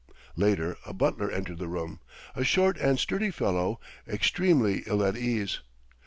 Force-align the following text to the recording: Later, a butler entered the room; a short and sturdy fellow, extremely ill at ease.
Later, 0.35 0.77
a 0.83 0.93
butler 0.93 1.29
entered 1.29 1.59
the 1.59 1.67
room; 1.67 1.99
a 2.35 2.43
short 2.43 2.75
and 2.79 2.97
sturdy 2.97 3.29
fellow, 3.29 3.79
extremely 4.07 4.81
ill 4.87 5.03
at 5.03 5.15
ease. 5.15 5.59